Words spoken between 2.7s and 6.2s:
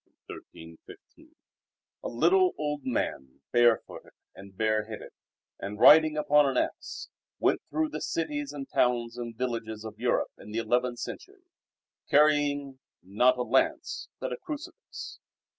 man, barefooted and bareheaded, and riding